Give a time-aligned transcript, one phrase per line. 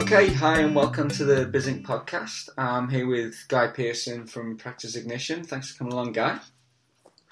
[0.00, 2.50] Okay, hi and welcome to the BizInc podcast.
[2.56, 5.42] I'm here with Guy Pearson from Practice Ignition.
[5.42, 6.38] Thanks for coming along, Guy.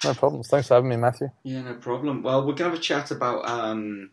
[0.03, 0.49] No problems.
[0.49, 1.29] Thanks for having me, Matthew.
[1.45, 2.25] Yeah, no problem.
[2.25, 4.11] Well, we're going to have a chat about um,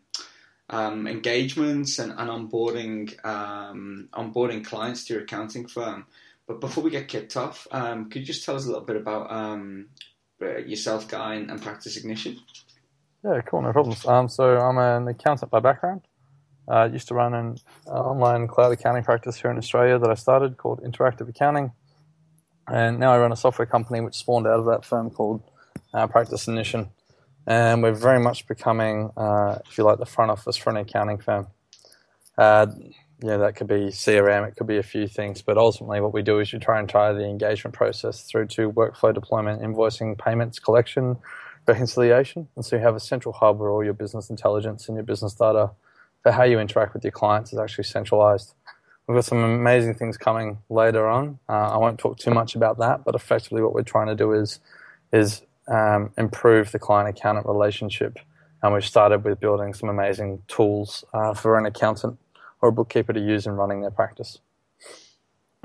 [0.70, 6.06] um, engagements and, and onboarding um, onboarding clients to your accounting firm.
[6.48, 8.98] But before we get kicked off, um, could you just tell us a little bit
[8.98, 9.88] about um,
[10.40, 12.38] uh, yourself, Guy, and, and Practice Ignition?
[13.26, 14.06] Yeah, cool, no problems.
[14.06, 16.02] Um, so I'm an accountant by background.
[16.68, 20.14] I uh, used to run an online cloud accounting practice here in Australia that I
[20.14, 21.72] started called Interactive Accounting.
[22.68, 25.44] And now I run a software company which spawned out of that firm called
[25.94, 26.90] uh, Practice Ignition.
[27.46, 31.18] And we're very much becoming, uh, if you like, the front office for an accounting
[31.18, 31.48] firm.
[32.38, 32.68] Uh,
[33.22, 36.22] yeah, that could be CRM, it could be a few things, but ultimately what we
[36.22, 40.60] do is you try and tie the engagement process through to workflow deployment, invoicing, payments,
[40.60, 41.18] collection,
[41.68, 42.48] reconciliation.
[42.56, 45.34] And so you have a central hub where all your business intelligence and your business
[45.34, 45.72] data
[46.24, 48.54] for how you interact with your clients is actually centralized.
[49.08, 51.38] We've got some amazing things coming later on.
[51.50, 54.32] Uh, I won't talk too much about that, but effectively what we're trying to do
[54.32, 54.60] is
[55.12, 58.18] is um, improve the client accountant relationship.
[58.62, 62.18] And we've started with building some amazing tools uh, for an accountant
[62.62, 64.40] or a bookkeeper to use in running their practice.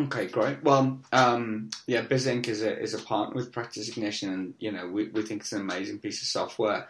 [0.01, 0.63] Okay, great.
[0.63, 4.87] Well, um, yeah, BizInc is a is a partner with Practice Ignition, and you know
[4.87, 6.89] we, we think it's an amazing piece of software.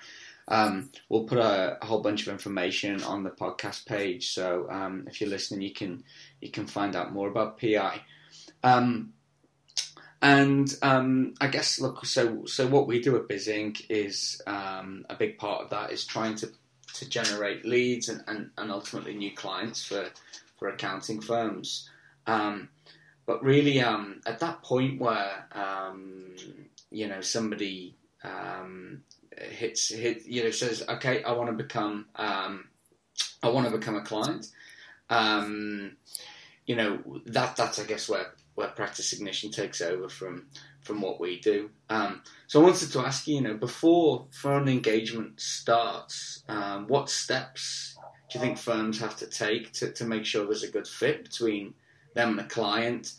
[0.48, 5.04] Um, we'll put a, a, whole bunch of information on the podcast page, so um,
[5.06, 6.02] if you're listening, you can
[6.40, 8.00] you can find out more about PI.
[8.62, 9.12] Um,
[10.22, 15.14] and um, I guess look, so so what we do at BizInc is um, a
[15.14, 16.50] big part of that is trying to
[16.94, 20.08] to generate leads and, and, and ultimately new clients for
[20.58, 21.90] for accounting firms.
[22.26, 22.70] Um,
[23.26, 25.46] but really, at that point where
[26.90, 29.02] you know somebody um,
[29.40, 32.68] hits hit you know says okay I want to become um,
[33.42, 34.48] I want to become a client.
[35.10, 35.96] Um,
[36.66, 40.48] you know that that's I guess where where practice ignition takes over from
[40.82, 41.70] from what we do.
[41.90, 47.08] Um, so I wanted to ask you you know before firm engagement starts um, what
[47.08, 47.96] steps
[48.30, 51.24] do you think firms have to take to, to make sure there's a good fit
[51.24, 51.74] between
[52.14, 53.14] them and the client?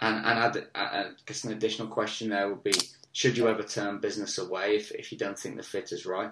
[0.00, 2.74] And and I guess an additional question there would be
[3.16, 6.30] should you ever turn business away if, if you don't think the fit is right?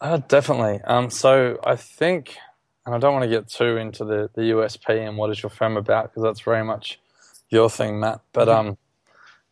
[0.00, 0.80] Uh, definitely.
[0.84, 2.36] Um, so I think,
[2.86, 5.50] and I don't want to get too into the, the USP and what is your
[5.50, 7.00] firm about because that's very much
[7.48, 8.20] your thing, Matt.
[8.32, 8.68] But mm-hmm.
[8.68, 8.78] um,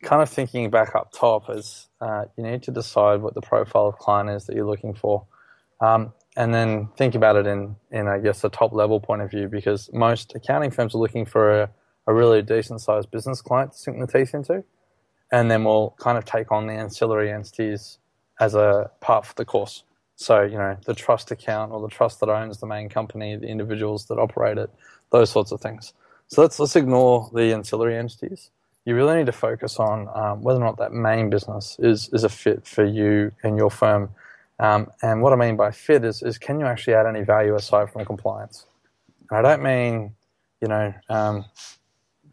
[0.01, 3.87] kind of thinking back up top is uh, you need to decide what the profile
[3.87, 5.25] of client is that you're looking for.
[5.81, 9.29] Um, and then think about it in, in, I guess, a top level point of
[9.29, 11.69] view because most accounting firms are looking for a,
[12.07, 14.63] a really decent sized business client to sink the teeth into
[15.31, 17.99] and then we'll kind of take on the ancillary entities
[18.39, 19.83] as a part of the course.
[20.15, 23.47] So, you know, the trust account or the trust that owns the main company, the
[23.47, 24.69] individuals that operate it,
[25.11, 25.93] those sorts of things.
[26.27, 28.51] So let's let's ignore the ancillary entities.
[28.85, 32.23] You really need to focus on um, whether or not that main business is is
[32.23, 34.09] a fit for you and your firm.
[34.59, 37.55] Um, and what I mean by fit is is can you actually add any value
[37.55, 38.65] aside from compliance?
[39.29, 40.15] And I don't mean,
[40.61, 41.45] you know, um,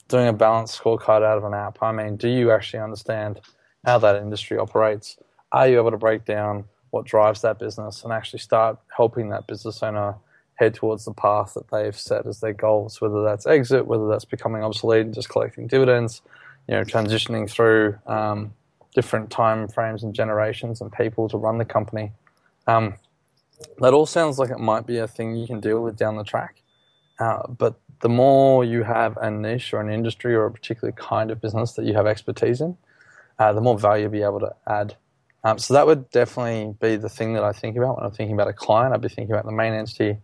[0.09, 1.83] doing a balanced scorecard out of an app.
[1.83, 3.41] I mean, do you actually understand
[3.85, 5.17] how that industry operates?
[5.53, 9.47] Are you able to break down what drives that business and actually start helping that
[9.47, 10.17] business owner
[10.55, 14.25] head towards the path that they've set as their goals, whether that's exit, whether that's
[14.25, 16.23] becoming obsolete and just collecting dividends,
[16.67, 18.53] you know, transitioning through um,
[18.95, 22.13] different time frames and generations and people to run the company.
[22.67, 22.95] Um,
[23.79, 26.25] that all sounds like it might be a thing you can deal with down the
[26.25, 26.63] track.
[27.19, 31.31] Uh, but the more you have a niche or an industry or a particular kind
[31.31, 32.77] of business that you have expertise in,
[33.39, 34.97] uh, the more value you'll be able to add.
[35.45, 38.35] Um, so that would definitely be the thing that I think about when I'm thinking
[38.35, 38.93] about a client.
[38.93, 40.19] I'd be thinking about the main entity,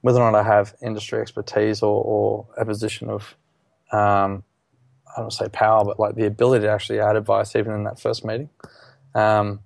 [0.00, 3.36] whether or not I have industry expertise or, or a position of,
[3.92, 4.42] um,
[5.16, 8.00] I don't say power, but like the ability to actually add advice even in that
[8.00, 8.50] first meeting.
[9.14, 9.60] Um,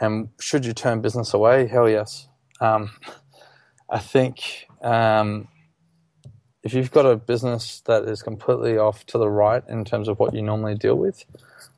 [0.00, 1.66] and should you turn business away?
[1.66, 2.28] Hell yes.
[2.60, 2.92] Um,
[3.90, 5.48] I think um,
[6.64, 10.18] if you've got a business that is completely off to the right in terms of
[10.18, 11.24] what you normally deal with,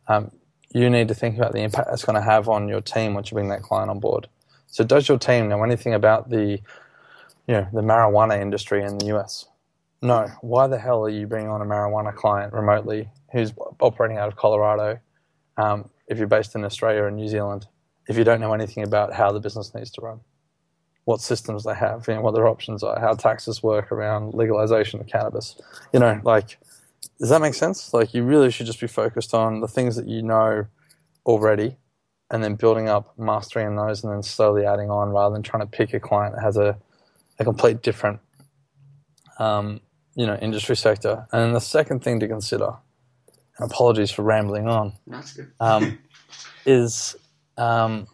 [0.06, 0.30] um,
[0.72, 3.30] you need to think about the impact that's going to have on your team once
[3.30, 4.28] you bring that client on board.
[4.68, 6.60] So, does your team know anything about the,
[7.46, 9.46] you know, the marijuana industry in the US?
[10.02, 10.28] No.
[10.40, 14.36] Why the hell are you bringing on a marijuana client remotely who's operating out of
[14.36, 15.00] Colorado?
[15.56, 17.66] Um, if you're based in Australia and New Zealand,
[18.06, 20.20] if you don't know anything about how the business needs to run
[21.06, 25.00] what systems they have, you know, what their options are, how taxes work around legalization
[25.00, 25.54] of cannabis.
[25.92, 26.58] You know, like,
[27.20, 27.94] does that make sense?
[27.94, 30.66] Like, you really should just be focused on the things that you know
[31.24, 31.76] already
[32.28, 35.62] and then building up mastery in those and then slowly adding on rather than trying
[35.62, 36.76] to pick a client that has a,
[37.38, 38.18] a complete different
[39.38, 39.80] um,
[40.16, 41.28] you know industry sector.
[41.30, 42.72] And the second thing to consider,
[43.58, 45.52] and apologies for rambling on, That's good.
[45.60, 45.98] um,
[46.66, 47.14] is
[47.56, 48.08] um,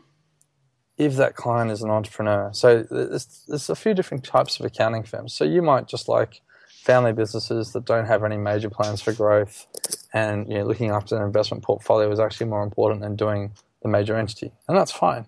[0.99, 2.51] if that client is an entrepreneur.
[2.53, 5.33] So there's, there's a few different types of accounting firms.
[5.33, 6.43] So you might just like
[6.83, 9.67] family businesses that don't have any major plans for growth,
[10.13, 13.53] and you know, looking after their investment portfolio is actually more important than doing
[13.83, 15.27] the major entity, and that's fine.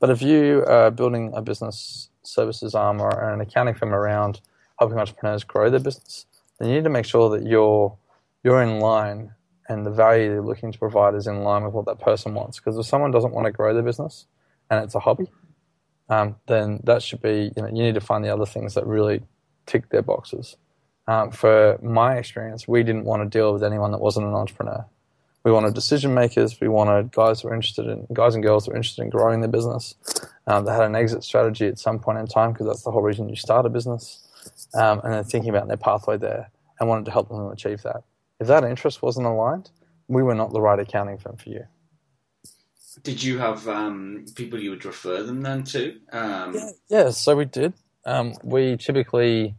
[0.00, 4.40] But if you are building a business services arm or an accounting firm around
[4.78, 6.26] helping entrepreneurs grow their business,
[6.58, 7.96] then you need to make sure that you're
[8.44, 9.32] you're in line
[9.68, 12.58] and the value you're looking to provide is in line with what that person wants.
[12.58, 14.26] Because if someone doesn't want to grow their business
[14.70, 15.30] and it's a hobby,
[16.08, 18.86] um, then that should be you know you need to find the other things that
[18.86, 19.22] really
[19.66, 20.56] tick their boxes.
[21.06, 24.84] Um, for my experience, we didn't want to deal with anyone that wasn't an entrepreneur.
[25.44, 26.60] We wanted decision makers.
[26.60, 29.40] We wanted guys who were interested in guys and girls who were interested in growing
[29.40, 29.94] their business.
[30.46, 33.02] Um, they had an exit strategy at some point in time because that's the whole
[33.02, 34.26] reason you start a business,
[34.74, 38.02] um, and then thinking about their pathway there and wanted to help them achieve that.
[38.40, 39.70] If that interest wasn't aligned,
[40.08, 41.64] we were not the right accounting firm for you.
[43.02, 45.98] Did you have um, people you would refer them then to?
[46.12, 47.74] Um, Yeah, yeah, so we did.
[48.04, 49.54] Um, we typically,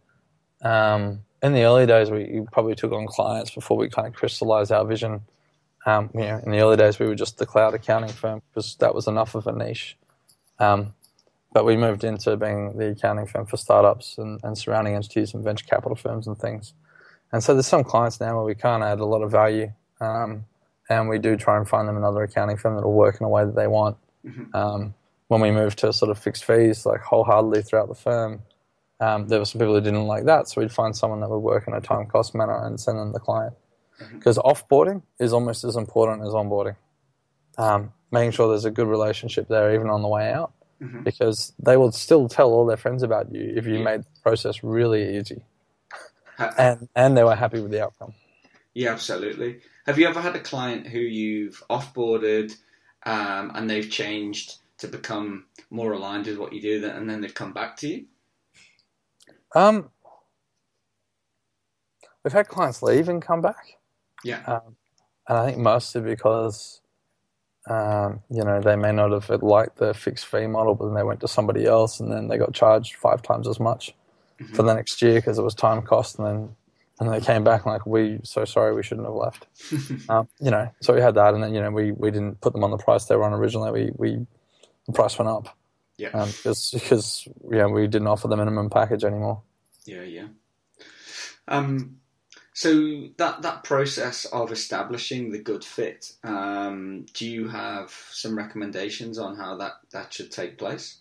[0.62, 4.72] um, in the early days, we probably took on clients before we kind of crystallized
[4.72, 5.22] our vision.
[5.86, 8.76] Um, you know, in the early days, we were just the cloud accounting firm because
[8.78, 9.98] that was enough of a niche.
[10.60, 10.94] Um,
[11.52, 15.44] but we moved into being the accounting firm for startups and, and surrounding entities and
[15.44, 16.74] venture capital firms and things.
[17.32, 19.72] And so there's some clients now where we can't add a lot of value,
[20.02, 20.46] um,
[20.90, 23.30] and we do try and find them another accounting firm that will work in a
[23.30, 23.98] way that they want.
[24.54, 24.94] Um,
[25.28, 28.42] when we moved to sort of fixed fees, like wholeheartedly throughout the firm,
[29.00, 31.40] um, there were some people who didn't like that, so we'd find someone that would
[31.40, 33.54] work in a time cost manner and send them the client.
[34.14, 36.76] Because offboarding is almost as important as onboarding.
[37.58, 40.52] Um, making sure there's a good relationship there, even on the way out,
[41.04, 43.84] because they will still tell all their friends about you if you Yeah.
[43.84, 45.44] made the process really easy
[46.58, 48.14] and and they were happy with the outcome.
[48.74, 49.60] Yeah, absolutely.
[49.90, 52.56] Have you ever had a client who you've offboarded
[53.08, 57.34] um, and they've changed to become more aligned with what you do, and then they've
[57.34, 58.06] come back to you?
[59.56, 59.90] Um,
[62.24, 63.80] we've had clients leave and come back.
[64.24, 64.44] Yeah.
[64.46, 64.76] Um,
[65.28, 66.82] and I think mostly because,
[67.68, 71.04] um, you know, they may not have liked the fixed fee model, but then they
[71.04, 73.96] went to somebody else and then they got charged five times as much
[74.54, 76.20] for the next year because it was time cost.
[76.20, 76.56] And then
[77.00, 79.48] and they came back like, we so sorry, we shouldn't have left.
[80.10, 82.54] um, you know, so we had that, and then you know, we, we didn't put
[82.54, 83.72] them on the price they were on originally.
[83.72, 84.28] We we
[84.86, 85.58] the price went up
[85.98, 86.10] Yeah.
[86.10, 89.42] um, because because yeah, we didn't offer the minimum package anymore.
[89.86, 90.28] Yeah, yeah.
[91.48, 91.98] Um,
[92.54, 99.18] so that that process of establishing the good fit, um, do you have some recommendations
[99.18, 100.98] on how that that should take place?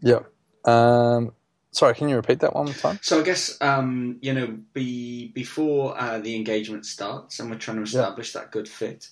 [0.00, 0.20] Yeah.
[0.64, 1.32] Um,
[1.76, 2.98] sorry, can you repeat that one more time?
[3.02, 7.76] So I guess um, you know, be before uh, the engagement starts, and we're trying
[7.78, 9.08] to establish that good fit.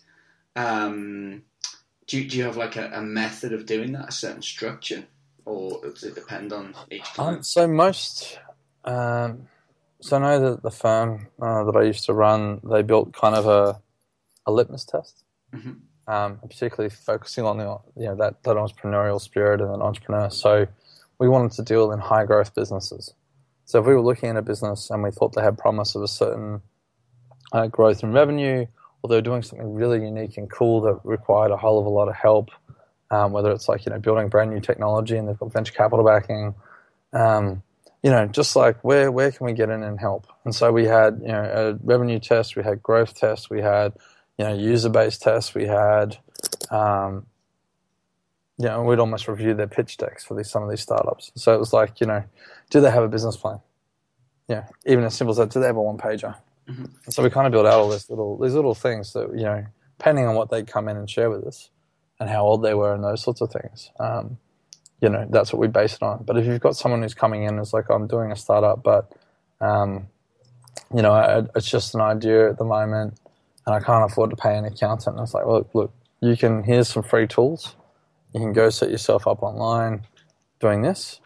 [0.57, 1.43] Um,
[2.07, 5.05] do you, do you have like a, a method of doing that, a certain structure,
[5.45, 7.47] or does it depend on each Um, client?
[7.47, 8.39] so most,
[8.85, 9.49] um,
[10.01, 13.35] so I know that the firm uh, that I used to run, they built kind
[13.35, 13.81] of a,
[14.47, 15.25] a litmus test,
[15.55, 15.81] Mhm.
[16.07, 20.31] um, particularly focusing on the you know that, that entrepreneurial spirit and an entrepreneur.
[20.31, 20.67] So
[21.25, 23.15] we wanted to deal in high growth businesses.
[23.65, 26.03] So if we were looking at a business and we thought they had promise of
[26.03, 26.61] a certain
[27.51, 28.67] uh, growth in revenue,
[29.01, 31.89] or they were doing something really unique and cool that required a whole of a
[31.89, 32.51] lot of help,
[33.11, 36.05] um, whether it's like you know building brand new technology and they've got venture capital
[36.05, 36.55] backing,
[37.15, 37.63] um,
[38.03, 40.27] you know, just like where where can we get in and help?
[40.45, 43.95] And so we had you know a revenue test, we had growth test, we had
[44.37, 46.19] you know user based tests, we had
[46.71, 47.25] um,
[48.59, 51.33] you know we'd almost review their pitch decks for these some of these startups.
[51.35, 52.25] So it was like you know,
[52.71, 53.61] do they have a business plan?
[54.49, 56.37] Yeah, even as simple as that, do they have a one pager?
[56.69, 56.91] Mhm.
[57.11, 59.65] So we kind of built out all this little these little things that you know,
[59.99, 61.71] depending on what they'd come in and share with us,
[62.21, 63.91] and how old they were and those sorts of things.
[63.99, 64.39] Um,
[65.01, 66.25] you know, that's what we base it on.
[66.25, 69.13] But if you've got someone who's coming in as like, I'm doing a startup, but
[69.61, 70.07] um,
[70.95, 73.19] you know, I, it's just an idea at the moment,
[73.67, 75.17] and I can't afford to pay an accountant.
[75.17, 77.77] And it's like, well, look, look, you can here's some free tools.
[78.35, 80.03] You can go set yourself up online
[80.61, 81.21] doing this,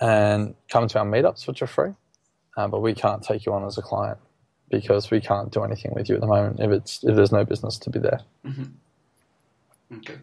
[0.00, 1.92] and come to our meetups, which are free.
[2.56, 4.18] Uh, but we can't take you on as a client
[4.70, 7.44] because we can't do anything with you at the moment if it's if there's no
[7.44, 8.20] business to be there.
[9.98, 10.16] Okay.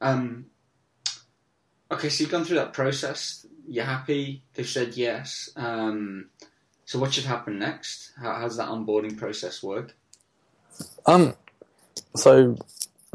[0.00, 0.46] Um,
[1.90, 3.46] okay, so you've gone through that process.
[3.66, 4.42] You're happy.
[4.54, 5.50] They've said yes.
[5.56, 6.26] Um,
[6.84, 8.12] so what should happen next?
[8.20, 9.96] How, how does that onboarding process work?
[11.06, 11.34] Um,
[12.14, 12.56] so,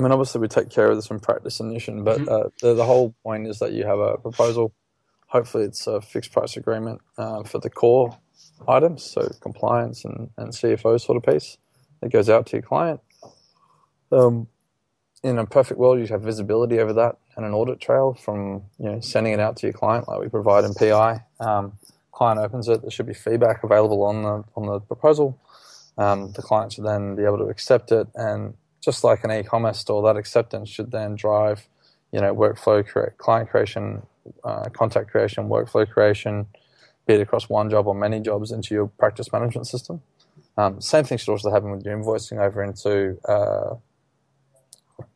[0.01, 2.29] I mean, obviously we take care of this in Practice Ignition, but Mhm.
[2.29, 4.73] uh, the, the whole point is that you have a proposal,
[5.27, 8.17] hopefully it's a fixed price agreement uh, for the core
[8.67, 11.57] items, so compliance and, and CFO sort of piece
[12.01, 12.99] that goes out to your client.
[14.11, 14.47] Um,
[15.23, 18.87] in a perfect world, you have visibility over that and an audit trail from you
[18.91, 21.23] know sending it out to your client, like we provide in PI.
[21.39, 21.73] Um,
[22.11, 25.39] client opens it, there should be feedback available on the on the proposal.
[25.97, 29.79] Um, the client should then be able to accept it, and just like an e-commerce
[29.79, 31.67] store, that acceptance should then drive,
[32.11, 32.83] you know, workflow,
[33.17, 34.01] client creation,
[34.43, 36.47] uh, contact creation, workflow creation,
[37.07, 40.01] be it across one job or many jobs into your practice management system.
[40.57, 43.75] Um, same thing should also happen with your invoicing over into uh,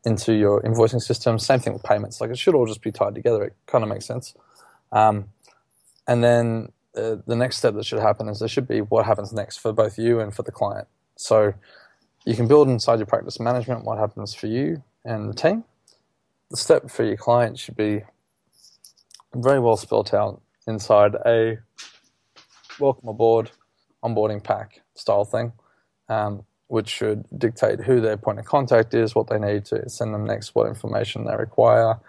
[0.04, 1.38] into your invoicing system.
[1.38, 2.22] Same thing with payments.
[2.22, 3.44] Like it should all just be tied together.
[3.44, 4.34] It kind of makes sense.
[4.92, 5.26] Um,
[6.08, 9.34] and then uh, the next step that should happen is there should be what happens
[9.34, 10.88] next for both you and for the client.
[11.18, 11.54] So
[12.26, 15.64] you can build inside your practice management what happens for you and the team.
[16.50, 18.02] The step for your client should be
[19.34, 21.60] very well spelled out inside a
[22.80, 23.52] welcome aboard
[24.04, 25.54] onboarding pack style thing.
[26.10, 30.14] Um, which should dictate who their point of contact is, what they need to send
[30.14, 32.00] them next, what information they require,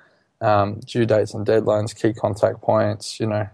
[0.40, 3.46] um, due dates and deadlines, key contact points, you know,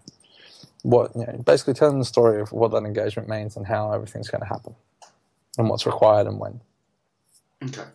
[0.83, 4.29] what, you know, basically telling the story of what that engagement means and how everything's
[4.29, 4.77] going to happen
[5.59, 6.61] and what's required and when.
[7.65, 7.89] Okay.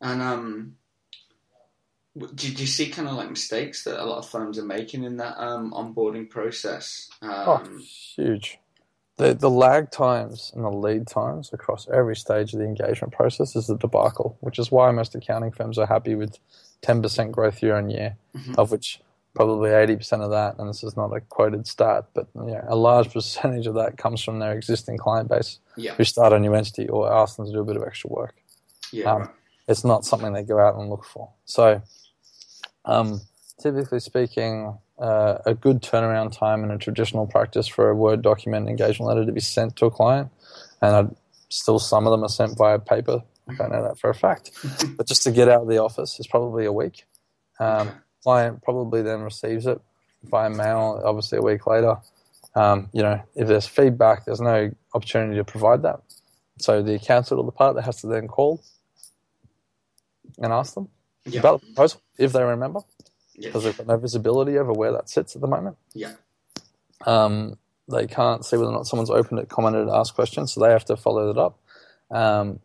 [0.00, 0.76] And um,
[2.34, 5.18] did you see kind of like mistakes that a lot of firms are making in
[5.18, 7.08] that um, onboarding process?
[7.22, 8.58] Oh, um, oh, huge
[9.20, 13.54] the, the lag times and the lead times across every stage of the engagement process
[13.54, 16.38] is a debacle, which is why most accounting firms are happy with
[16.82, 18.54] 10% growth year on year, mm-hmm.
[18.56, 18.98] of which
[19.34, 22.76] probably 80% of that, and this is not a quoted stat, but you know, a
[22.76, 25.94] large percentage of that comes from their existing client base yeah.
[25.94, 28.34] who start a new entity or ask them to do a bit of extra work.
[28.92, 29.30] Yeah, um.
[29.68, 31.30] It's not something they go out and look for.
[31.44, 31.80] So,
[32.84, 33.20] um,
[33.62, 38.68] typically speaking, uh, a good turnaround time in a traditional practice for a Word document
[38.68, 40.28] engagement letter to be sent to a client,
[40.82, 41.16] and I'd,
[41.50, 43.22] still some of them are sent via paper.
[43.48, 44.50] I don't know that for a fact,
[44.96, 47.04] but just to get out of the office is probably a week.
[47.60, 47.92] Um,
[48.22, 49.80] client probably then receives it
[50.24, 51.96] via mail, obviously a week later.
[52.54, 56.00] Um, you know, if there's feedback, there's no opportunity to provide that.
[56.58, 58.62] So the accountant or the partner has to then call
[60.38, 60.88] and ask them
[61.24, 61.40] yeah.
[61.40, 62.80] about the proposal if they remember
[63.40, 65.76] because they've got no visibility over where that sits at the moment.
[65.94, 66.12] Yeah.
[67.06, 67.56] Um,
[67.88, 70.84] they can't see whether or not someone's opened it, commented, asked questions, so they have
[70.86, 71.58] to follow that up.
[72.10, 72.60] Um,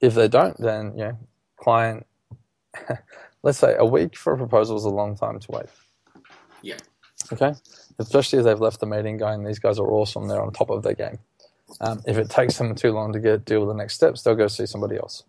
[0.00, 1.18] if they don't, then you know,
[1.56, 2.06] client.
[3.44, 5.66] let's say a week for a proposal is a long time to wait.
[6.62, 6.78] Yeah.
[7.32, 7.52] Okay.
[7.98, 10.26] Especially as they've left the meeting going, these guys are awesome.
[10.26, 11.18] They're on top of their game.
[11.80, 14.34] Um, if it takes them too long to get deal with the next steps, they'll
[14.34, 15.24] go see somebody else.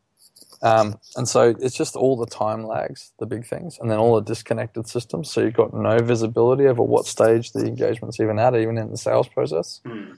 [0.61, 4.15] Um, and so it's just all the time lags, the big things, and then all
[4.15, 5.29] the disconnected systems.
[5.29, 8.97] So you've got no visibility over what stage the engagement's even at, even in the
[8.97, 9.81] sales process.
[9.85, 10.17] Mm.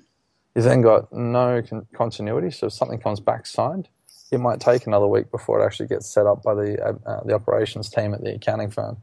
[0.56, 2.52] You've then got no con- continuity.
[2.52, 3.90] So if something comes back signed,
[4.32, 7.24] it might take another week before it actually gets set up by the uh, uh,
[7.24, 8.98] the operations team at the accounting firm.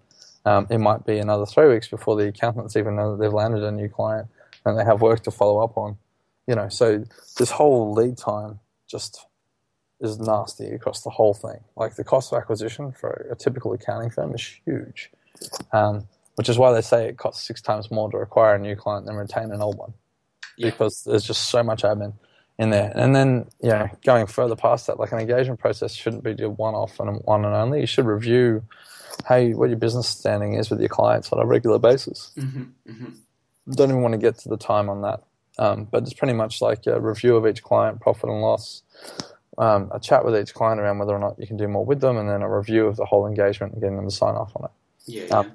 [0.45, 3.62] Um, it might be another three weeks before the accountants even know that they've landed
[3.62, 4.28] a new client
[4.66, 5.97] and they have work to follow up on.
[6.47, 7.04] You know, so
[7.38, 9.26] this whole lead time just
[10.00, 11.61] is nasty across the whole thing.
[11.76, 15.11] Like the cost of acquisition for a typical accounting firm is huge,
[15.73, 18.76] um, which is why they say it costs six times more to acquire a new
[18.76, 19.95] client than retain an old one,
[20.59, 20.69] yeah.
[20.69, 22.12] because there's just so much admin
[22.58, 22.92] in there.
[22.94, 27.00] And then, yeah, going further past that, like an engagement process shouldn't be a one-off
[27.00, 27.80] and one and only.
[27.80, 28.62] You should review
[29.28, 32.32] how you, what your business standing is with your clients on a regular basis.
[32.37, 33.73] Mm-hmm, mm-hmm.
[33.73, 35.23] Don't even want to get to the time on that.
[35.58, 38.82] Um, but it's pretty much like a review of each client, profit and loss,
[39.56, 42.00] um, a chat with each client around whether or not you can do more with
[42.00, 44.52] them, and then a review of the whole engagement and getting them to sign off
[44.56, 44.70] on it.
[45.06, 45.38] Yeah.
[45.38, 45.52] Um,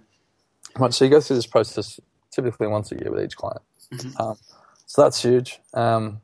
[0.80, 0.90] yeah.
[0.90, 2.00] So you go through this process
[2.32, 3.62] typically once a year with each client.
[3.92, 4.22] Mm-hmm.
[4.22, 4.38] Um,
[4.86, 5.60] so that's huge.
[5.74, 6.22] Um,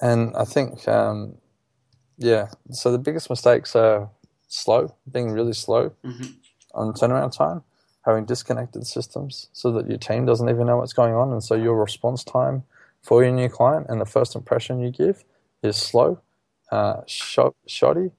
[0.00, 1.36] and I think, um,
[2.18, 4.10] yeah, so the biggest mistakes are
[4.48, 6.32] slow, being really slow mm-hmm.
[6.74, 7.62] on turnaround time,
[8.04, 11.32] having disconnected systems so that your team doesn't even know what's going on.
[11.32, 12.64] And so your response time
[13.02, 15.24] for your new client and the first impression you give
[15.62, 16.20] is slow
[16.72, 18.10] uh, shoddy,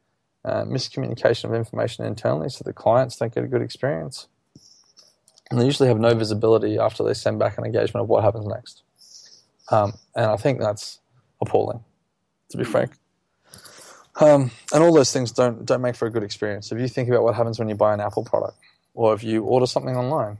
[0.45, 4.27] uh, miscommunication of information internally, so the clients don't get a good experience.
[5.49, 8.45] And they usually have no visibility after they send back an engagement of what happens
[8.45, 8.83] next.
[9.69, 10.99] Um, and I think that's
[11.41, 11.83] appalling,
[12.49, 12.91] to be frank.
[14.19, 16.71] Um, and all those things don't don't make for a good experience.
[16.71, 18.57] If you think about what happens when you buy an Apple product,
[18.93, 20.39] or if you order something online,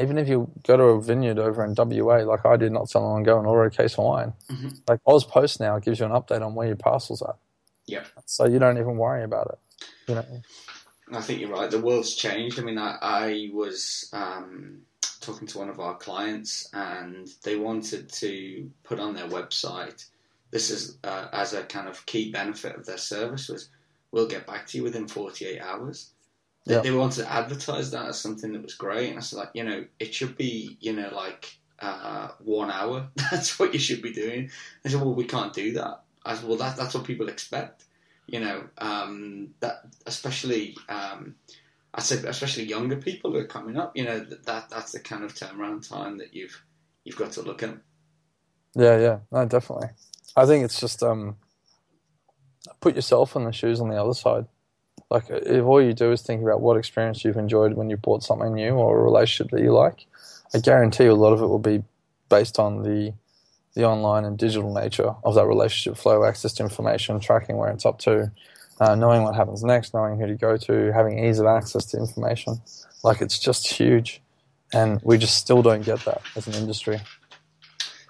[0.00, 3.00] even if you go to a vineyard over in WA, like I did not so
[3.00, 4.68] long ago, and order a case of wine, mm-hmm.
[4.88, 7.36] like Oz Post now gives you an update on where your parcels are.
[7.86, 8.04] Yeah.
[8.24, 9.86] So you don't even worry about it.
[10.08, 10.24] You know.
[11.12, 11.70] I think you're right.
[11.70, 12.58] The world's changed.
[12.58, 14.82] I mean, I, I was um,
[15.22, 20.04] talking to one of our clients, and they wanted to put on their website.
[20.50, 23.70] This is uh, as a kind of key benefit of their service was,
[24.10, 26.10] we'll get back to you within 48 hours.
[26.66, 29.50] They, they wanted to advertise that as something that was great, and I said, like,
[29.54, 33.08] you know, it should be, you know, like uh, one hour.
[33.30, 34.50] That's what you should be doing.
[34.82, 36.02] They said, well, we can't do that.
[36.24, 37.84] I said, well, that, that's what people expect.
[38.28, 41.34] You know, um, that especially, um,
[41.94, 43.96] I said, especially younger people who are coming up.
[43.96, 46.64] You know, that, that that's the kind of turnaround time that you've
[47.04, 47.76] you've got to look at.
[48.74, 49.88] Yeah, yeah, no, definitely.
[50.34, 51.36] I think it's just um,
[52.80, 54.46] put yourself in the shoes on the other side.
[55.10, 58.22] Like, if all you do is think about what experience you've enjoyed when you bought
[58.22, 60.06] something new or a relationship that you like,
[60.54, 61.82] I guarantee you a lot of it will be
[62.30, 63.12] based on the
[63.74, 67.86] the online and digital nature of that relationship flow, access to information, tracking where it's
[67.86, 68.30] up to,
[68.82, 71.98] uh, knowing what happens next, knowing who to go to, having ease of access to
[71.98, 72.60] information.
[73.04, 74.20] Like, it's just huge,
[74.72, 76.98] and we just still don't get that as an industry.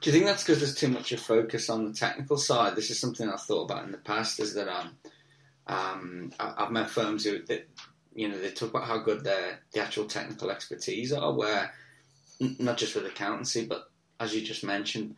[0.00, 2.74] Do you think that's because there's too much of focus on the technical side?
[2.74, 4.40] This is something I've thought about in the past.
[4.40, 4.96] Is that um,
[5.66, 7.68] um, I've met firms who that
[8.14, 11.70] you know they talk about how good their the actual technical expertise are, where
[12.40, 15.16] not just with accountancy, but as you just mentioned,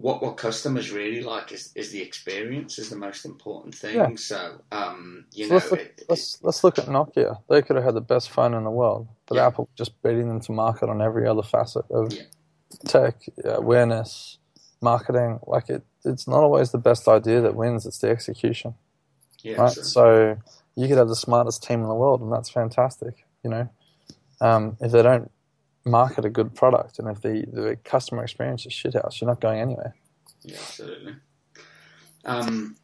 [0.00, 3.96] what what customers really like is, is the experience is the most important thing.
[3.96, 4.14] Yeah.
[4.16, 7.42] So um, you So know, let's look, it, let's let's look at Nokia.
[7.50, 9.46] They could have had the best phone in the world, but Yeah.
[9.46, 12.22] Apple just beating them to market on every other facet of Yeah.
[12.86, 14.38] tech, uh, awareness,
[14.80, 15.38] marketing.
[15.46, 18.74] Like it, it's not always the best idea that wins; it's the execution,
[19.42, 19.72] yeah, right?
[19.74, 20.38] so- So
[20.76, 23.26] you could have the smartest team in the world, and that's fantastic.
[23.44, 23.68] You know,
[24.40, 25.30] um, if they don't
[25.90, 29.60] market a good product, and if the the customer experience is shithouse, you're not going
[29.60, 29.94] anywhere.
[30.42, 31.14] Yeah, absolutely.
[32.24, 32.76] Um,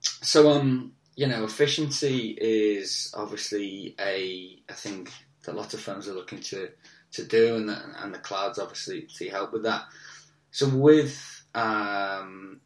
[0.00, 5.08] so, um, you know, efficiency is obviously a a thing
[5.44, 6.68] that lots of firms are looking to
[7.12, 9.82] to do, and the, and the cloud's obviously to help with that.
[10.50, 12.60] So, with um,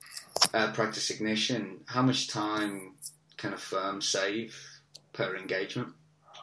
[0.54, 2.94] uh, practice ignition, how much time
[3.36, 4.56] can a firm save
[5.12, 5.92] per engagement?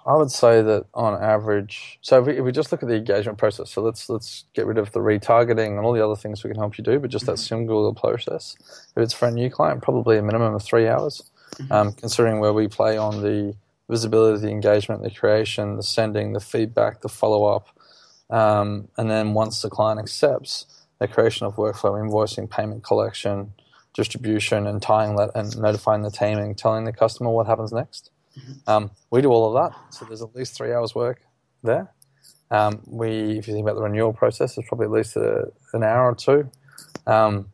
[0.06, 2.96] I would say that on average, so if we, if we just look at the
[2.96, 6.44] engagement process, so let's let's get rid of the retargeting and all the other things
[6.44, 8.58] we can help you do, but just that single process.
[8.96, 11.32] If it's for a new client, probably a minimum of three hours,
[11.72, 13.56] um, considering where we play on the
[13.90, 17.70] visibility, the engagement, the creation, the sending, the feedback, the follow up,
[18.30, 20.66] um, and then once the client accepts,
[21.00, 23.54] the creation of workflow, invoicing, payment collection,
[23.94, 28.10] distribution, and tying that and notifying the team and telling the customer what happens next.
[28.68, 31.22] Um, we do all of that, so there's at least three hours work
[31.64, 31.92] there.
[32.52, 35.84] Um, we, if you think about the renewal process, it's probably at least a, an
[35.84, 36.50] hour or two.
[37.08, 37.48] Um,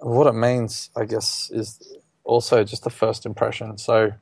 [0.00, 3.78] what it means, I guess, is also just the first impression.
[3.78, 4.12] So,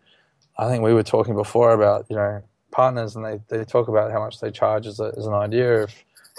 [0.59, 4.11] I think we were talking before about you know partners, and they, they talk about
[4.13, 5.93] how much they charge as, a, as an idea of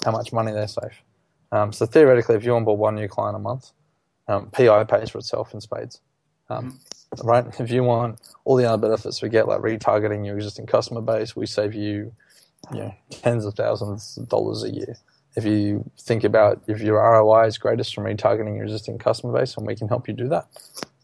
[0.03, 1.01] how much money they save.
[1.51, 3.71] Um, so theoretically, if you onboard one new client a month,
[4.27, 5.99] um, PI pays for itself in spades.
[6.51, 6.79] Um,
[7.23, 7.45] right?
[7.59, 11.35] If you want all the other benefits we get, like retargeting your existing customer base,
[11.35, 12.13] we save you,
[12.71, 14.97] you know, tens of thousands of dollars a year.
[15.35, 19.55] If you think about if your ROI is greatest from retargeting your existing customer base,
[19.55, 20.47] and we can help you do that,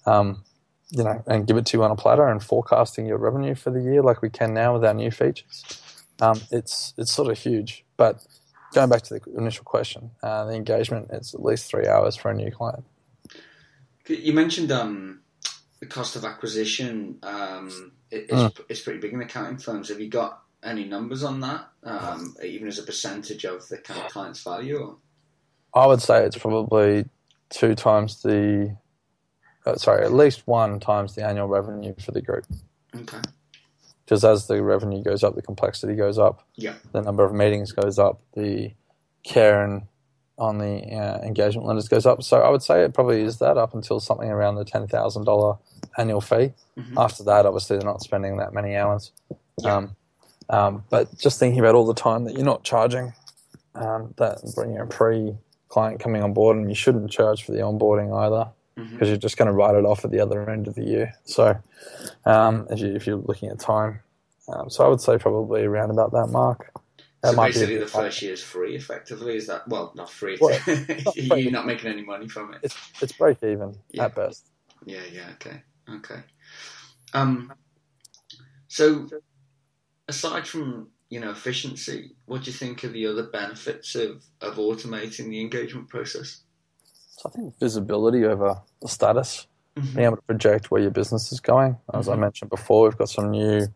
[0.05, 0.43] um,
[0.91, 3.71] you know, and give it to you on a platter and forecasting your revenue for
[3.71, 5.63] the year like we can now with our new features,
[6.21, 7.85] um, it's it's sort of huge.
[7.95, 8.25] But
[8.73, 12.29] going back to the initial question, uh, the engagement it's at least three hours for
[12.29, 12.83] a new client.
[14.07, 15.21] You mentioned um,
[15.79, 19.89] the cost of acquisition um, is, is pretty big in accounting firms.
[19.89, 24.01] Have you got any numbers on that, um, even as a percentage of the kind
[24.01, 24.77] of client's value?
[24.77, 24.97] Or?
[25.73, 27.05] I would say it's probably
[27.49, 28.75] two times the,
[29.65, 32.45] uh, sorry, at least one times the annual revenue for the group.
[32.95, 33.19] Okay.
[34.05, 36.75] Because as the revenue goes up, the complexity goes up, Yeah.
[36.93, 38.73] the number of meetings goes up, the
[39.23, 39.83] care and
[40.37, 42.21] on the uh, engagement letters goes up.
[42.23, 45.25] So I would say it probably is that up until something around the ten thousand
[45.25, 45.57] dollar
[45.97, 46.53] annual fee.
[46.77, 46.93] Mhm.
[46.97, 49.11] After that, obviously, they're not spending that many hours.
[49.59, 49.75] Yeah.
[49.75, 49.95] Um,
[50.49, 53.13] um, but just thinking about all the time that you're not charging,
[53.75, 55.35] um, that bringing a pre
[55.69, 58.49] client coming on board, and you shouldn't charge for the onboarding either
[58.91, 61.13] because you're just going to write it off at the other end of the year.
[61.25, 61.57] So
[62.25, 64.01] um, if, you, if you're looking at time,
[64.47, 66.71] um, so I would say probably around about that mark.
[67.27, 69.35] That So might be a basically, the first year is free, effectively.
[69.35, 70.37] Is that well, not free?
[70.39, 70.57] Well,
[71.15, 72.61] You're not making any money from it.
[72.63, 74.05] It's it's break even Yeah.
[74.05, 74.49] at best.
[74.85, 76.21] Yeah, yeah, okay, okay.
[77.13, 77.51] Um,
[78.69, 79.09] so
[80.07, 84.55] aside from you know efficiency, what do you think are the other benefits of of
[84.55, 86.43] automating the engagement process?
[87.17, 89.95] So I think visibility over the status, Mhm.
[89.95, 91.77] being able to project where your business is going.
[91.93, 92.19] As I Mhm.
[92.19, 93.67] mentioned before, we've got some new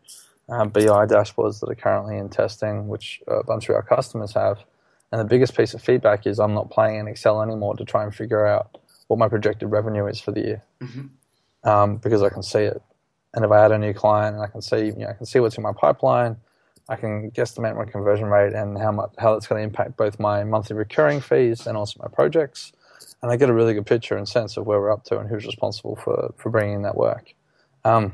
[0.51, 4.59] uh, BI dashboards that are currently in testing, which a bunch of our customers have.
[5.11, 8.03] And the biggest piece of feedback is I'm not playing in Excel anymore to try
[8.03, 11.69] and figure out what my projected revenue is for the year Mm-hmm.
[11.69, 12.81] um, because I can see it.
[13.33, 15.25] And if I add a new client and I can see, you know, I can
[15.25, 16.37] see what's in my pipeline,
[16.89, 20.19] I can guesstimate my conversion rate and how much how that's going to impact both
[20.19, 22.73] my monthly recurring fees and also my projects.
[23.21, 25.29] And I get a really good picture and sense of where we're up to and
[25.29, 27.33] who's responsible for for bringing in that work.
[27.85, 28.13] Um,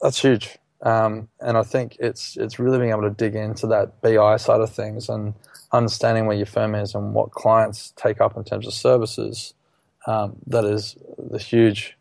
[0.00, 0.58] that's huge.
[0.82, 4.60] Um, and I think it's it's really being able to dig into that BI side
[4.60, 5.34] of things and
[5.72, 9.54] understanding where your firm is and what clients take up in terms of services.
[10.06, 11.96] Um, that is the huge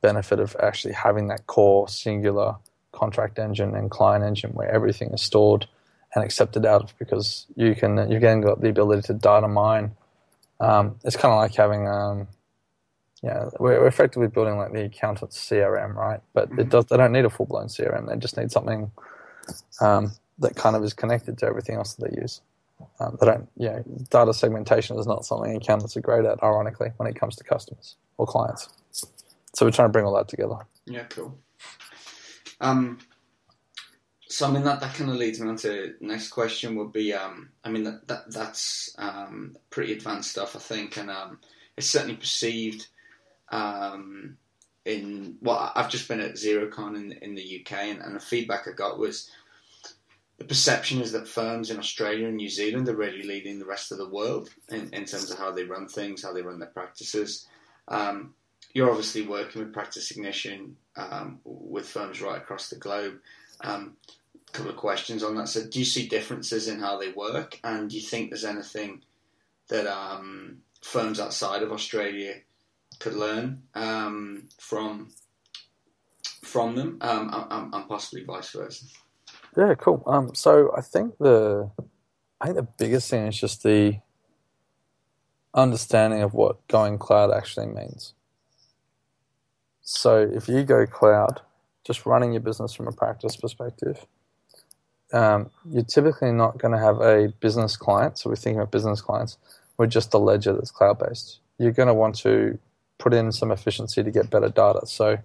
[0.00, 2.56] benefit of actually having that core singular
[2.92, 5.66] contract engine and client engine where everything is stored
[6.14, 9.92] and accepted out of because you can you've again got the ability to data mine.
[10.60, 12.28] Um, it's kind of like having um,
[13.22, 16.20] yeah, we're, effectively building like the accountant's CRM, right?
[16.34, 18.08] But it does they don't need a full blown CRM.
[18.08, 18.90] They just need something
[19.80, 22.40] um, that kind of is connected to everything else that they use.
[22.98, 23.80] Um, they don't, yeah,
[24.10, 27.94] data segmentation is not something accountants are great at, ironically, when it comes to customers
[28.18, 28.68] or clients.
[29.54, 30.56] So we're trying to bring all that together.
[30.86, 31.38] Yeah, cool.
[32.60, 32.98] Um,
[34.26, 36.92] so I mean that, that kind of leads me on to the next question would
[36.92, 41.38] be um, I mean that, that that's um, pretty advanced stuff I think and um,
[41.76, 42.86] it's certainly perceived
[43.52, 44.36] um,
[44.84, 48.66] in well I've just been at Xerocon in in the UK and, and the feedback
[48.66, 49.30] I got was
[50.38, 53.92] the perception is that firms in Australia and New Zealand are really leading the rest
[53.92, 56.68] of the world in, in terms of how they run things, how they run their
[56.68, 57.46] practices.
[57.86, 58.34] Um,
[58.74, 63.20] you're obviously working with Practice Ignition um, with firms right across the globe.
[63.60, 63.96] Um,
[64.48, 65.48] a couple of questions on that.
[65.48, 69.02] So, do you see differences in how they work, and do you think there's anything
[69.68, 72.34] that um, firms outside of Australia
[73.02, 75.10] could learn um, from
[76.44, 78.84] from them, um, and, possibly vice versa?
[79.56, 80.02] Yeah, cool.
[80.06, 81.70] Um, so I think the
[82.40, 83.98] I think the biggest thing is just the
[85.54, 88.14] understanding of what going cloud actually means.
[89.82, 91.40] So if you go cloud,
[91.84, 94.06] just running your business from a practice perspective,
[95.12, 98.18] um, you're typically not going to have a business client.
[98.18, 99.36] So we're thinking about business clients
[99.76, 101.40] with just a ledger that's cloud based.
[101.58, 102.58] You're going to want to
[103.02, 104.86] put in some efficiency to get better data.
[104.86, 105.18] So,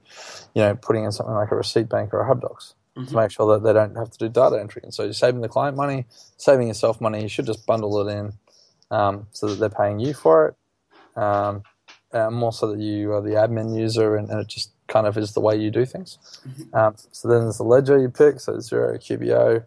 [0.55, 2.73] you know, putting in something like a receipt bank or a HubDocs
[3.05, 4.81] to make sure that they don't have to do data entry.
[4.83, 6.05] And so you're saving the client money,
[6.37, 7.21] saving yourself money.
[7.21, 8.33] You should just bundle it in
[8.89, 11.63] um, so that they're paying you for it, um,
[12.33, 15.33] more so that you are the admin user and, and, it just kind of is
[15.33, 16.17] the way you do things.
[16.73, 19.63] Um, so then there's the ledger you pick, so Xero QBO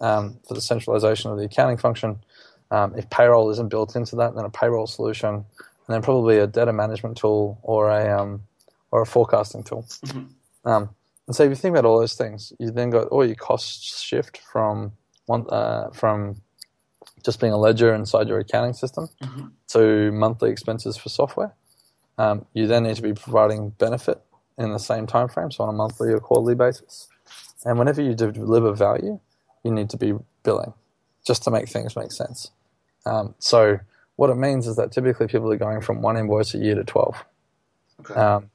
[0.00, 2.18] um, for the centralization of the accounting function.
[2.70, 5.46] Um, if payroll isn't built into that, then a payroll solution,
[5.88, 8.42] and then probably a data management tool or a um,
[8.90, 9.86] or a forecasting tool.
[10.64, 10.90] Um,
[11.26, 14.00] and so if you think about all those things, you then got all your costs
[14.02, 14.92] shift from
[15.26, 16.40] one uh, from
[17.24, 19.46] just being a ledger inside your accounting system Mm-hmm.
[19.68, 21.54] to monthly expenses for software.
[22.18, 24.20] Um, you then need to be providing benefit
[24.58, 27.08] in the same time frame, so on a monthly or quarterly basis.
[27.64, 29.20] And whenever you deliver value,
[29.64, 30.72] you need to be billing
[31.26, 32.50] just to make things make sense.
[33.06, 33.78] Um, so
[34.18, 36.82] what it means is that typically people are going from one invoice a year to
[36.82, 37.24] 12.
[38.00, 38.14] Okay.
[38.14, 38.50] Um,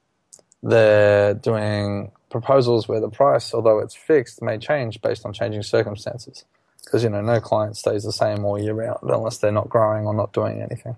[0.62, 6.44] they're doing proposals where the price, although it's fixed, may change based on changing circumstances.
[6.84, 10.06] Because you know, no client stays the same all year round unless they're not growing
[10.06, 10.98] or not doing anything.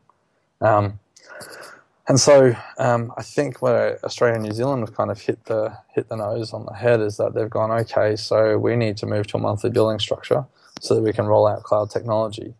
[0.61, 0.99] Um,
[2.07, 5.77] and so um, I think where Australia and New Zealand have kind of hit the
[5.93, 9.05] hit the nose on the head is that they've gone, okay, so we need to
[9.05, 10.43] move to a monthly billing structure
[10.81, 12.55] so that we can roll out cloud technology.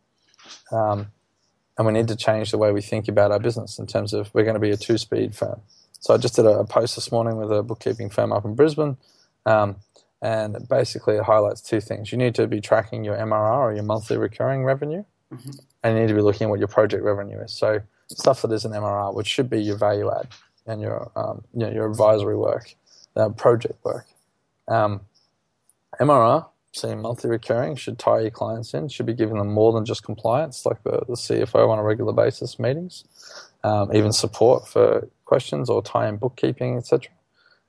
[0.71, 1.07] Um,
[1.77, 4.33] and we need to change the way we think about our business in terms of
[4.33, 5.61] we're going to be a two speed firm.
[5.99, 8.97] So I just did a post this morning with a bookkeeping firm up in Brisbane,
[9.45, 9.77] um,
[10.21, 12.11] and basically it highlights two things.
[12.11, 15.03] You need to be tracking your MRR or your monthly recurring revenue,
[15.83, 17.51] and you need to be looking at what your project revenue is.
[17.51, 20.27] So stuff that is an MRR, which should be your value add
[20.67, 22.75] and your um, you know, your advisory work,
[23.15, 24.05] uh, project work.
[24.67, 25.01] Um,
[25.99, 26.47] MRR,
[26.83, 30.03] your monthly recurring, should tie your clients in, should be giving them more than just
[30.03, 33.03] compliance, like the, the CFO on a regular basis meetings,
[33.63, 37.11] um, even support for questions or tie in bookkeeping, etc.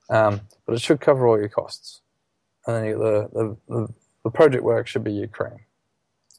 [0.09, 2.01] Um, but it should cover all your costs.
[2.66, 3.88] And then you, the, the,
[4.25, 5.61] the, project work should be your cream,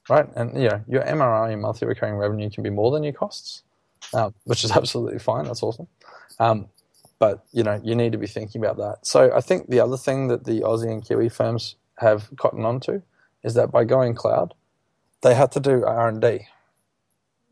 [0.09, 0.27] right?
[0.35, 3.63] And you know, your MRR, your monthly recurring revenue, can be more than your costs,
[4.13, 5.45] uh, which is absolutely fine.
[5.45, 5.87] That's awesome.
[6.39, 6.67] Um,
[7.19, 9.07] but you know, you need to be thinking about that.
[9.07, 13.01] So I think the other thing that the Aussie and Kiwi firms have gotten onto
[13.43, 14.53] is that by going cloud,
[15.21, 16.47] they had to do R and D.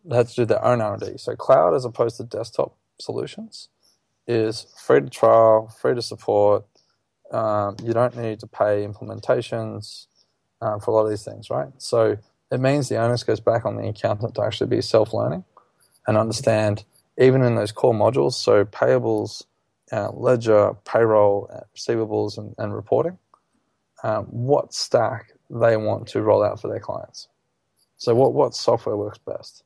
[0.04, 1.18] They had to do their own R and D.
[1.18, 3.70] So cloud, as opposed to desktop solutions,
[4.28, 6.66] is free to trial, free to support.
[7.32, 10.06] Um, you don't need to pay implementations
[10.62, 11.70] um, for a lot of these things, right?
[11.78, 12.18] So
[12.52, 15.44] it means the onus goes back on the accountant to actually be self-learning
[16.08, 16.86] and understand
[17.18, 19.44] even in those core modules, so payables,
[19.92, 23.18] uh, ledger, payroll, uh, receivables, and, and reporting,
[24.06, 27.28] um, what stack they want to roll out for their clients.
[27.98, 29.64] So what what software works best?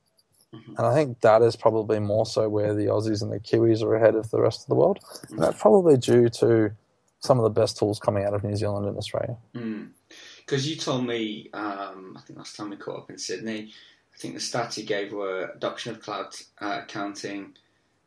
[0.54, 0.76] Mm-hmm.
[0.78, 3.96] And I think that is probably more so where the Aussies and the Kiwis are
[3.96, 5.00] ahead of the rest of the world.
[5.02, 5.34] Mm-hmm.
[5.34, 6.72] And that's probably due to
[7.20, 9.36] some of the best tools coming out of New Zealand and Australia.
[9.54, 10.70] Because mm.
[10.70, 13.74] you told me, um, I think last time we caught up in Sydney,
[14.14, 17.56] I think the stats you gave were adoption of cloud uh, accounting,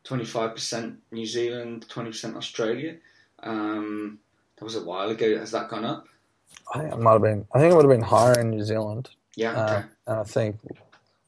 [0.03, 2.95] 25% New Zealand, 20% Australia.
[3.43, 4.19] Um,
[4.57, 5.37] that was a while ago.
[5.37, 6.07] Has that gone up?
[6.73, 7.45] I think it might have been.
[7.53, 9.09] I think it would have been higher in New Zealand.
[9.35, 9.51] Yeah.
[9.51, 9.73] Uh, okay.
[9.75, 10.57] Uh, and I think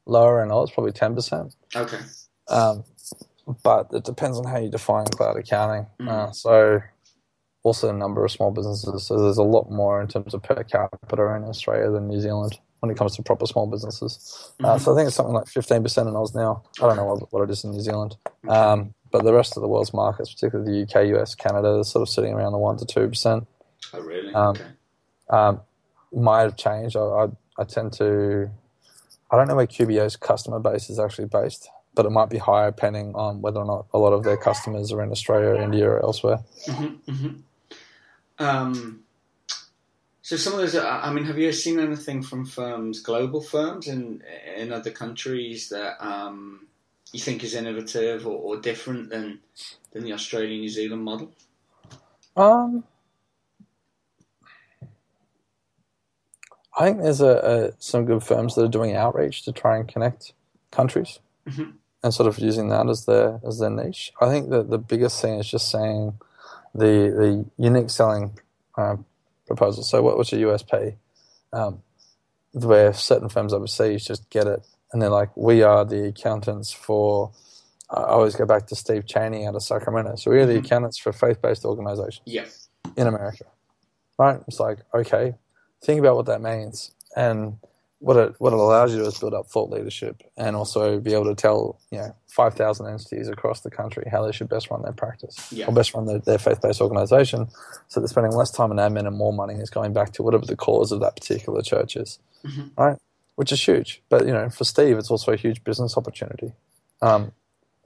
[0.06, 1.56] lower in Oz, probably ten percent.
[1.76, 2.00] Okay.
[2.48, 2.84] Um,
[3.64, 5.88] but it depends on how you define cloud accounting.
[6.00, 6.10] Mm.
[6.10, 6.82] Uh, so
[7.64, 9.06] also a number of small businesses.
[9.06, 12.60] So there's a lot more in terms of per capita in Australia than New Zealand
[12.80, 14.54] when it comes to proper small businesses.
[14.60, 14.66] Uh, mm-hmm.
[14.66, 16.64] Uh, so I think it's something like 15% in Oz now.
[16.80, 18.16] I don't know what, what it is in New Zealand.
[18.48, 22.04] Um, but the rest of the world's markets, particularly the UK, US, Canada, is sort
[22.04, 23.48] of sitting around the 1% to 2%.
[23.94, 24.34] Oh, really?
[24.34, 24.66] Um, okay.
[25.30, 25.62] Um,
[26.14, 26.96] might have changed.
[26.96, 28.50] I, I, I, tend to,
[29.32, 32.72] I don't know where QBO's customer base is actually based, but it might be higher
[32.72, 36.02] depending on whether or not a lot of their customers are in Australia, India, or
[36.02, 36.40] elsewhere.
[36.68, 38.44] Mm-hmm, mm-hmm.
[38.44, 39.04] Um,
[40.22, 44.24] so some of those, I mean, have you seen anything from firms, global firms in
[44.58, 46.66] in other countries that um,
[47.14, 49.40] you think is innovative or, or, different than
[49.92, 51.32] than the Australian New Zealand model?
[52.36, 52.84] Um,
[56.78, 59.88] I think there's a, a, some good firms that are doing outreach to try and
[59.88, 60.34] connect
[60.72, 61.72] countries mm-hmm.
[62.04, 64.12] and sort of using that as their as their niche.
[64.20, 66.20] I think that the biggest thing is just saying
[66.74, 68.38] the the unique selling
[68.78, 68.98] uh,
[69.48, 69.84] proposal.
[69.84, 70.96] So what, what's your USP?
[71.54, 71.82] Um,
[72.52, 77.32] where certain firms overseas just get it and they're like, we are the accountants for.
[77.90, 80.16] I always go back to Steve Cheney out of Sacramento.
[80.16, 80.66] So we are the mm-hmm.
[80.66, 82.22] accountants for faith-based organizations.
[82.26, 82.46] Yeah.
[82.96, 83.44] In America,
[84.18, 84.40] right?
[84.48, 85.36] It's like okay,
[85.86, 87.58] think about what that means and
[88.00, 91.00] what it what it allows you to do is build up thought leadership and also
[91.00, 94.50] be able to tell you know five thousand entities across the country how they should
[94.50, 95.66] best run their practice yeah.
[95.66, 97.48] or best run their, their faith based organization.
[97.88, 100.46] So they're spending less time on admin and more money is going back to whatever
[100.46, 102.68] the cause of that particular church is, mm-hmm.
[102.78, 102.98] right?
[103.36, 106.52] Which is huge, but you know for Steve it's also a huge business opportunity.
[107.02, 107.32] Um,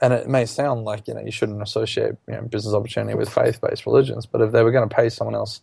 [0.02, 3.30] and it may sound like you know you shouldn't associate you know, business opportunity with
[3.30, 5.62] faith based religions, but if they were going to pay someone else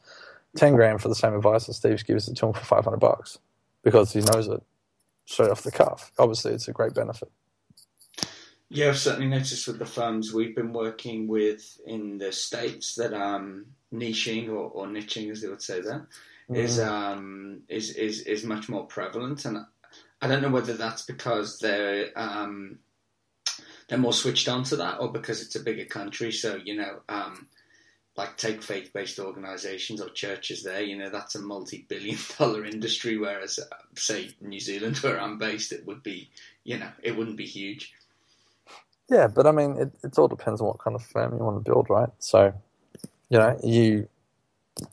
[0.56, 3.00] ten grand for the same advice that Steve gives it to him for five hundred
[3.00, 3.38] bucks
[3.82, 4.62] because he knows it
[5.26, 6.12] straight off the cuff.
[6.18, 7.30] Obviously, it's a great benefit.
[8.68, 13.14] Yeah, I've certainly noticed with the firms we've been working with in the states that
[13.14, 16.08] um, niching or, or niching, as they would say there,
[16.50, 16.56] mm.
[16.56, 19.58] is um, is is is much more prevalent, and
[20.20, 22.80] I don't know whether that's because they're um,
[23.88, 26.32] they're more switched on to that, or because it's a bigger country.
[26.32, 27.46] So you know, um,
[28.16, 32.64] like take faith based organizations or churches there, you know, that's a multi billion dollar
[32.64, 33.18] industry.
[33.18, 36.30] Whereas, uh, say, New Zealand, where I'm based, it would be,
[36.64, 37.92] you know, it wouldn't be huge.
[39.08, 41.64] Yeah, but I mean, it, it all depends on what kind of firm you want
[41.64, 42.08] to build, right?
[42.18, 42.52] So,
[43.28, 44.08] you know, you,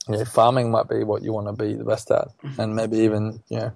[0.08, 2.60] you know, farming might be what you want to be the best at, mm-hmm.
[2.60, 3.72] and maybe even, you know,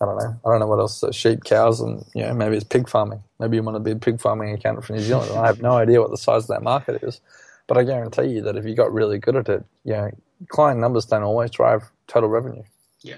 [0.00, 0.40] I don't know.
[0.44, 1.02] I don't know what else.
[1.02, 3.22] Uh, sheep, cows, and you know, maybe it's pig farming.
[3.40, 5.36] Maybe you want to be a pig farming accountant for New Zealand.
[5.36, 7.20] I have no idea what the size of that market is.
[7.68, 10.10] But I guarantee you that if you got really good at it, you know,
[10.48, 12.62] client numbers don't always drive total revenue.
[13.02, 13.16] Yeah.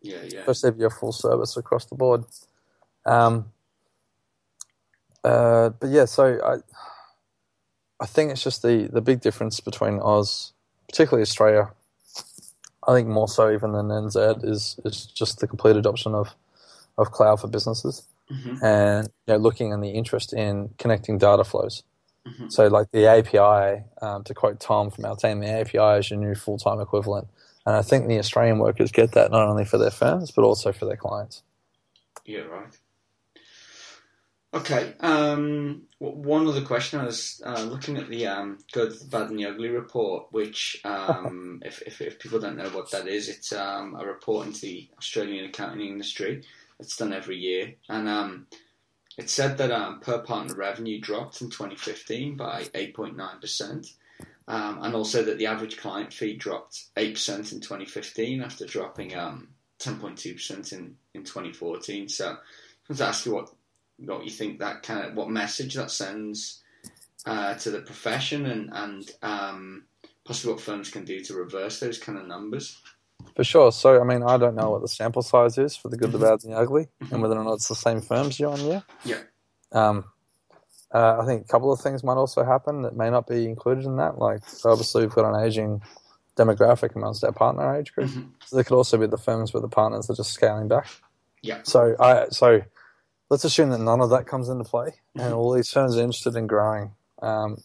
[0.00, 0.40] Yeah, yeah.
[0.40, 2.24] Especially if you're full service across the board.
[3.04, 3.52] Um,
[5.22, 6.56] uh, but yeah, so I,
[8.02, 10.52] I think it's just the, the big difference between Oz,
[10.88, 11.70] particularly Australia,
[12.86, 16.34] I think more so even than NZ, is, is just the complete adoption of,
[16.96, 18.64] of cloud for businesses mm-hmm.
[18.64, 21.82] and you know, looking and the interest in connecting data flows.
[22.28, 22.48] Mm-hmm.
[22.48, 26.18] So, like the API, um, to quote Tom from our team, the API is your
[26.18, 27.28] new full time equivalent.
[27.66, 30.72] And I think the Australian workers get that not only for their firms, but also
[30.72, 31.42] for their clients.
[32.24, 32.78] Yeah, right.
[34.54, 34.94] Okay.
[35.00, 39.46] Um, one other question I was uh, looking at the um, Good, Bad, and the
[39.46, 43.96] Ugly report, which, um, if, if, if, people don't know what that is, it's um,
[43.98, 46.42] a report into the Australian accounting industry.
[46.80, 47.74] It's done every year.
[47.88, 48.46] And um,
[49.18, 53.92] it said that um, per partner revenue dropped in 2015 by 8.9%,
[54.46, 59.48] um, and also that the average client fee dropped 8% in 2015 after dropping um,
[59.80, 62.08] 10.2% in, in 2014.
[62.08, 62.36] So I
[62.88, 63.52] want to ask you what,
[63.98, 66.62] what you think that kind of, what message that sends
[67.26, 69.84] uh, to the profession and, and um,
[70.24, 72.80] possibly what firms can do to reverse those kind of numbers.
[73.36, 73.70] For sure.
[73.72, 76.18] So, I mean, I don't know what the sample size is for the good, the
[76.18, 76.22] Mhm.
[76.22, 78.82] bad, and the ugly, and whether or not it's the same firms year on year.
[79.04, 79.20] Yeah.
[79.72, 80.04] Um,
[80.92, 83.84] uh, I think a couple of things might also happen that may not be included
[83.84, 84.18] in that.
[84.18, 85.82] Like, obviously, we've got an aging
[86.36, 88.08] demographic amongst our partner age group.
[88.08, 88.30] Mhm.
[88.46, 90.86] So there could also be the firms where the partners are just scaling back.
[91.42, 91.60] Yeah.
[91.64, 92.62] So, I so
[93.30, 95.36] let's assume that none of that comes into play, and Mhm.
[95.36, 96.92] all these firms are interested in growing.
[97.20, 97.58] Um,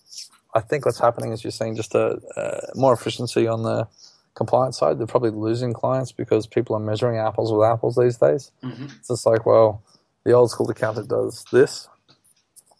[0.53, 3.87] I think what's happening is you're seeing just a, a more efficiency on the
[4.35, 4.99] compliance side.
[4.99, 8.51] They're probably losing clients because people are measuring apples with apples these days.
[8.63, 8.91] Mhm.
[8.97, 9.81] It's just like, well,
[10.23, 11.87] the old school accountant does this,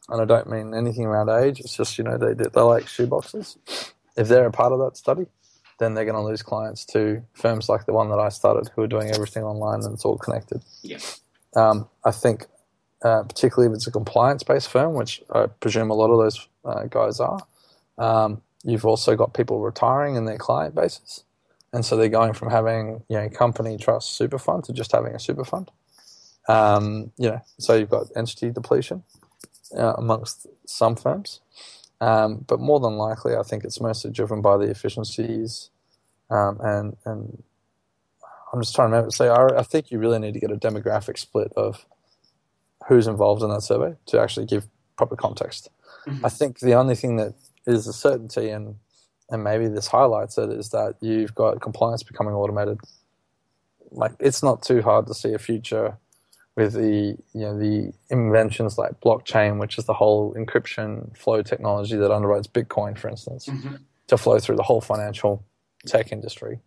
[0.10, 1.60] and I don't mean anything around age.
[1.60, 3.58] It's just you know they they like shoeboxes.
[4.16, 5.26] If they're a part of that study,
[5.80, 8.84] then they're going to lose clients to firms like the one that I started, who
[8.84, 10.62] are doing everything online and it's all connected.
[10.84, 11.00] Yeah.
[11.56, 12.46] Um, I think,
[13.04, 16.84] uh, particularly if it's a compliance-based firm, which I presume a lot of those uh,
[16.86, 17.40] guys are,
[17.98, 21.24] um, you've also got people retiring in their client bases,
[21.74, 25.14] and so they're going from having you know company trust super fund to just having
[25.16, 25.72] a super fund.
[26.48, 29.04] Um, you know, so you've got entity depletion
[29.78, 31.40] uh, amongst some firms,
[32.02, 35.70] um, but more than likely, I think it's mostly driven by the efficiencies,
[36.30, 37.44] um, and and
[38.52, 39.12] I'm just trying to remember.
[39.12, 41.86] So I, I think you really need to get a demographic split of
[42.88, 45.70] who's involved in that survey to actually give proper context.
[46.06, 46.20] Mhm.
[46.24, 47.34] I think the only thing that
[47.66, 48.76] is a certainty, and
[49.30, 52.80] and maybe this highlights it, is that you've got compliance becoming automated.
[53.92, 55.98] Like it's not too hard to see a future
[56.56, 61.96] with the you know the inventions like blockchain, which is the whole encryption flow technology
[61.98, 63.80] that underwrites Bitcoin, for instance, Mhm.
[64.08, 65.44] to flow through the whole financial
[65.86, 66.60] tech industry,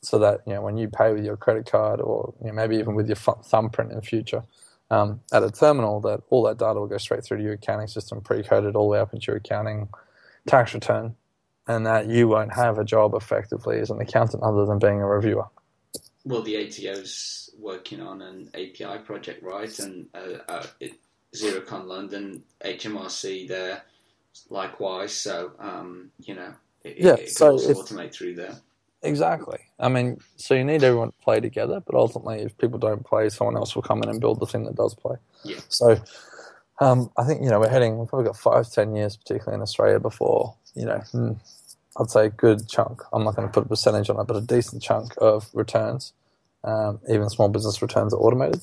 [0.00, 2.76] so that you know when you pay with your credit card or you know, maybe
[2.76, 4.44] even with your thumbprint in future.
[4.90, 7.86] Um, at a terminal, that all that data will go straight through to your accounting
[7.86, 9.88] system, pre-coded all the way up into your accounting
[10.46, 11.16] tax return,
[11.66, 15.06] and that you won't have a job effectively as an accountant other than being a
[15.06, 15.46] reviewer.
[16.24, 19.76] Well, the ATO's working on an API project, right?
[19.78, 20.92] And uh, uh, it,
[21.34, 23.82] Xerocon London, HMRC there,
[24.50, 25.14] likewise.
[25.14, 26.52] So, um, you know,
[26.84, 28.56] it, Yeah, it, it so can automate through there.
[29.02, 29.58] Exactly.
[29.80, 33.28] I mean, so you need everyone to play together, but ultimately, if people don't play,
[33.28, 35.16] someone else will come in and build the thing that does play.
[35.44, 35.58] Yeah.
[35.68, 36.00] So,
[36.80, 37.98] um, I think you know we're heading.
[37.98, 40.98] We've probably got five, ten years, particularly in Australia, before you know.
[41.12, 41.32] hmm,
[41.98, 43.02] I'd say a good chunk.
[43.12, 46.12] I'm not going to put a percentage on it, but a decent chunk of returns,
[46.64, 48.62] um, even small business returns, are automated.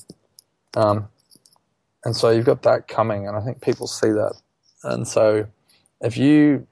[0.76, 1.10] Um,
[2.06, 4.34] and so you've got that coming, and I think people see that.
[4.84, 5.48] And so,
[6.02, 6.68] if you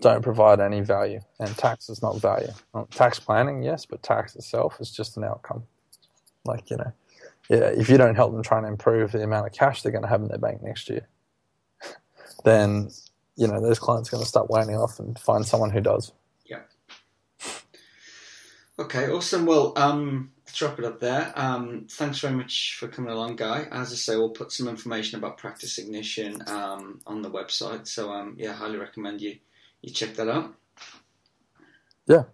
[0.00, 2.52] don't provide any value, and tax is not value.
[2.72, 5.64] Well, tax planning, yes, but tax itself is just an outcome.
[6.44, 6.92] Like you know,
[7.50, 10.02] yeah, if you don't help them try and improve the amount of cash they're going
[10.04, 11.06] to have in their bank next year,
[12.44, 12.90] then
[13.40, 16.12] you know those clients are going to start waning off and find someone who does.
[16.44, 16.60] Yeah.
[18.78, 19.46] Okay, awesome.
[19.46, 21.32] Well, um, let's wrap it up there.
[21.34, 23.66] Um, thanks very much for coming along, Guy.
[23.70, 27.88] As I say, we'll put some information about Practice Ignition um, on the website.
[27.88, 29.38] So, um, yeah, highly recommend you
[29.80, 30.54] you check that out.
[32.06, 32.24] Yeah,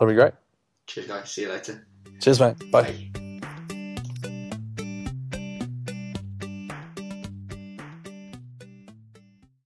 [0.00, 0.32] That'll be great.
[0.86, 1.24] Cheers, Guy.
[1.24, 1.86] See you later.
[2.20, 2.70] Cheers, mate.
[2.72, 2.82] Bye.
[2.82, 3.19] Bye.